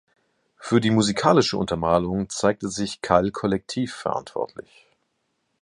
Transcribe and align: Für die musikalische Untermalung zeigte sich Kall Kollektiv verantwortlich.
Für 0.57 0.81
die 0.81 0.89
musikalische 0.89 1.57
Untermalung 1.57 2.27
zeigte 2.27 2.69
sich 2.69 3.03
Kall 3.03 3.29
Kollektiv 3.29 3.93
verantwortlich. 3.95 4.87